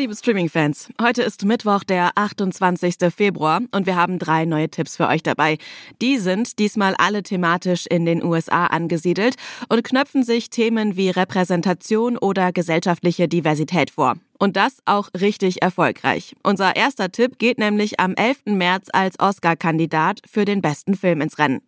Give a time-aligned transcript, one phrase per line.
[0.00, 0.88] Liebe Streaming-Fans.
[0.98, 2.94] Heute ist Mittwoch, der 28.
[3.14, 5.58] Februar und wir haben drei neue Tipps für euch dabei.
[6.00, 9.34] Die sind diesmal alle thematisch in den USA angesiedelt
[9.68, 14.14] und knöpfen sich Themen wie Repräsentation oder gesellschaftliche Diversität vor.
[14.38, 16.34] Und das auch richtig erfolgreich.
[16.42, 18.46] Unser erster Tipp geht nämlich am 11.
[18.46, 21.60] März als Oscar-Kandidat für den besten Film ins Rennen.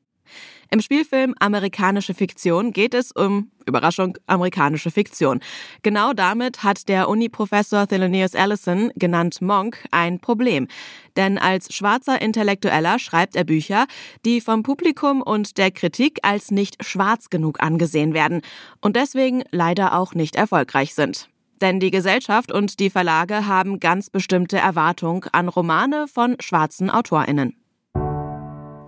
[0.73, 5.41] Im Spielfilm Amerikanische Fiktion geht es um, Überraschung, amerikanische Fiktion.
[5.83, 10.69] Genau damit hat der Uni-Professor Thelonious Allison, genannt Monk, ein Problem.
[11.15, 13.85] Denn als schwarzer Intellektueller schreibt er Bücher,
[14.25, 18.41] die vom Publikum und der Kritik als nicht schwarz genug angesehen werden
[18.81, 21.29] und deswegen leider auch nicht erfolgreich sind.
[21.61, 27.62] Denn die Gesellschaft und die Verlage haben ganz bestimmte Erwartungen an Romane von schwarzen AutorInnen.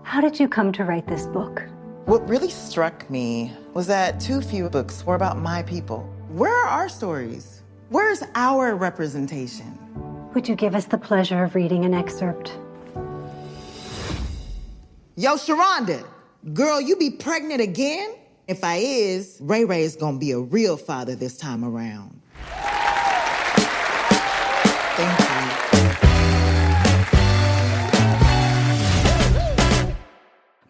[0.04, 1.62] How did you come to write this book?
[2.04, 6.00] What really struck me was that too few books were about my people.
[6.28, 7.62] Where are our stories?
[7.88, 9.78] Where's our representation?
[10.34, 12.52] Would you give us the pleasure of reading an excerpt?
[15.16, 16.06] Yo, Sharonda,
[16.52, 18.14] girl, you be pregnant again?
[18.46, 22.20] If I is, Ray Ray is gonna be a real father this time around.
[24.96, 25.23] Thank you.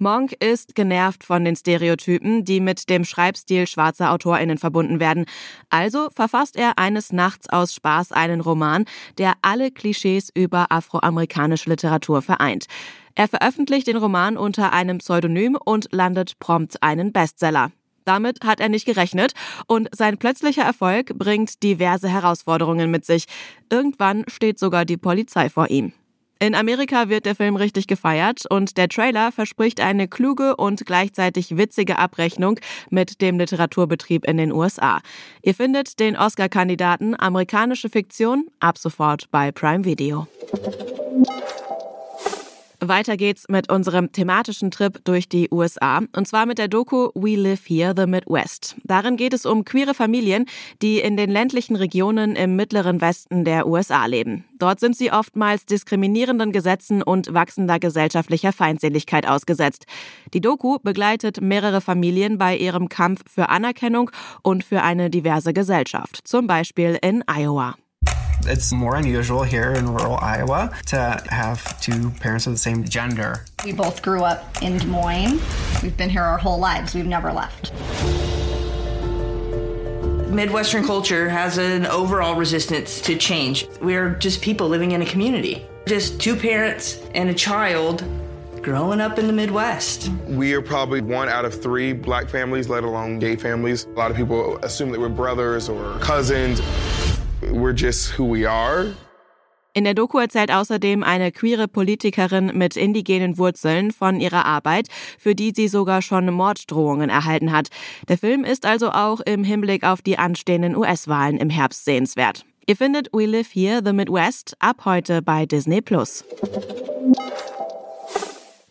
[0.05, 5.25] Monk ist genervt von den Stereotypen, die mit dem Schreibstil schwarzer AutorInnen verbunden werden.
[5.71, 8.85] Also verfasst er eines Nachts aus Spaß einen Roman,
[9.19, 12.67] der alle Klischees über afroamerikanische Literatur vereint.
[13.15, 17.73] Er veröffentlicht den Roman unter einem Pseudonym und landet prompt einen Bestseller.
[18.05, 19.33] Damit hat er nicht gerechnet
[19.67, 23.25] und sein plötzlicher Erfolg bringt diverse Herausforderungen mit sich.
[23.71, 25.95] Irgendwann steht sogar die Polizei vor ihm.
[26.45, 31.57] In Amerika wird der Film richtig gefeiert und der Trailer verspricht eine kluge und gleichzeitig
[31.57, 32.61] witzige Abrechnung
[32.91, 35.01] mit dem Literaturbetrieb in den USA.
[35.41, 40.27] Ihr findet den Oscar-Kandidaten Amerikanische Fiktion ab sofort bei Prime Video.
[42.89, 47.37] Weiter geht's mit unserem thematischen Trip durch die USA und zwar mit der Doku We
[47.37, 48.77] Live Here, The Midwest.
[48.85, 50.47] Darin geht es um queere Familien,
[50.83, 54.45] die in den ländlichen Regionen im mittleren Westen der USA leben.
[54.59, 59.87] Dort sind sie oftmals diskriminierenden Gesetzen und wachsender gesellschaftlicher Feindseligkeit ausgesetzt.
[60.33, 64.11] Die Doku begleitet mehrere Familien bei ihrem Kampf für Anerkennung
[64.43, 67.75] und für eine diverse Gesellschaft, zum Beispiel in Iowa.
[68.47, 73.47] It's more unusual here in rural Iowa to have two parents of the same gender.
[73.65, 75.41] We both grew up in Des Moines.
[75.83, 76.95] We've been here our whole lives.
[76.95, 77.73] We've never left.
[80.31, 83.67] Midwestern culture has an overall resistance to change.
[83.81, 85.65] We're just people living in a community.
[85.87, 88.05] Just two parents and a child
[88.61, 90.11] growing up in the Midwest.
[90.27, 93.85] We are probably one out of three black families, let alone gay families.
[93.85, 96.61] A lot of people assume that we're brothers or cousins.
[97.55, 98.97] We're just who we are.
[99.75, 104.89] In der Doku erzählt außerdem eine queere Politikerin mit indigenen Wurzeln von ihrer Arbeit,
[105.19, 107.69] für die sie sogar schon Morddrohungen erhalten hat.
[108.09, 112.45] Der Film ist also auch im Hinblick auf die anstehenden US-Wahlen im Herbst sehenswert.
[112.67, 116.25] Ihr findet We Live Here, The Midwest ab heute bei Disney Plus.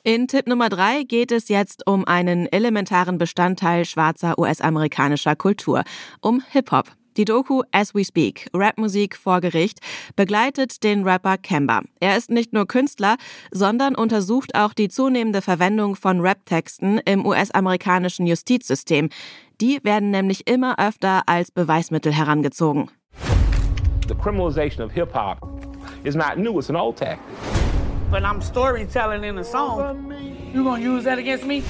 [0.04, 5.84] In Tipp Nummer drei geht es jetzt um einen elementaren Bestandteil schwarzer US-amerikanischer Kultur,
[6.20, 6.92] um Hip-Hop.
[7.18, 9.80] Die Doku As We Speak, Rapmusik vor Gericht,
[10.16, 11.82] begleitet den Rapper Kemba.
[12.00, 13.18] Er ist nicht nur Künstler,
[13.52, 19.10] sondern untersucht auch die zunehmende Verwendung von Rap-Texten im US-amerikanischen Justizsystem.
[19.62, 22.90] Die werden nämlich immer öfter als Beweismittel herangezogen.
[24.08, 25.38] The criminalization of hip hop
[26.04, 27.20] is not new, it's an old tactic.
[28.10, 30.12] But I'm storytelling in a song.
[30.54, 31.64] You gonna use that against me?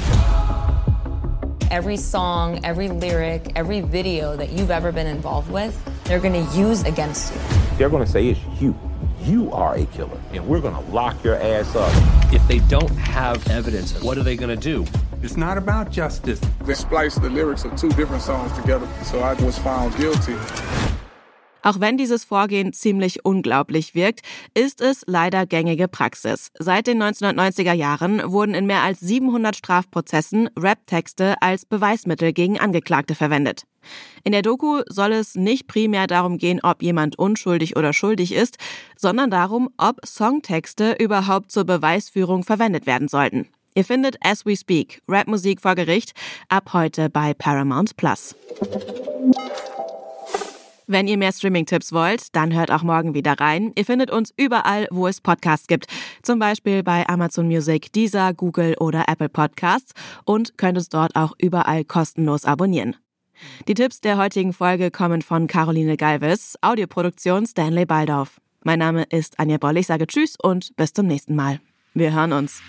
[1.74, 6.56] Every song, every lyric, every video that you've ever been involved with, they're going to
[6.56, 7.42] use against you.
[7.78, 8.78] They're going to say it's you.
[9.24, 11.92] You are a killer, and we're going to lock your ass up.
[12.32, 14.86] If they don't have evidence, what are they going to do?
[15.24, 16.40] It's not about justice.
[16.64, 20.36] They spliced the lyrics of two different songs together, so I was found guilty.
[21.64, 24.22] Auch wenn dieses Vorgehen ziemlich unglaublich wirkt,
[24.54, 26.52] ist es leider gängige Praxis.
[26.60, 33.16] Seit den 1990er Jahren wurden in mehr als 700 Strafprozessen Rap-Texte als Beweismittel gegen Angeklagte
[33.16, 33.64] verwendet.
[34.24, 38.58] In der Doku soll es nicht primär darum gehen, ob jemand unschuldig oder schuldig ist,
[38.98, 43.48] sondern darum, ob Songtexte überhaupt zur Beweisführung verwendet werden sollten.
[43.76, 46.14] Ihr findet As We Speak, Rapmusik vor Gericht,
[46.48, 48.36] ab heute bei Paramount Plus.
[50.88, 53.72] Wenn ihr mehr Streaming-Tipps wollt, dann hört auch morgen wieder rein.
[53.76, 55.88] Ihr findet uns überall, wo es Podcasts gibt.
[56.22, 59.94] Zum Beispiel bei Amazon Music, Deezer, Google oder Apple Podcasts
[60.26, 62.96] und könnt uns dort auch überall kostenlos abonnieren.
[63.68, 68.40] Die Tipps der heutigen Folge kommen von Caroline Galvis, Audioproduktion Stanley Baldorf.
[68.64, 69.78] Mein Name ist Anja Boll.
[69.78, 71.60] Ich sage Tschüss und bis zum nächsten Mal.
[71.94, 72.62] Wir hören uns.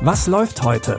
[0.00, 0.98] Was läuft heute?